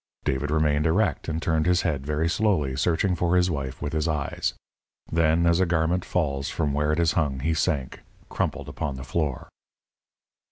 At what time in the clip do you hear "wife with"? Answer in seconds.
3.51-3.93